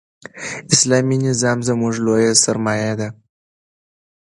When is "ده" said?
2.99-3.07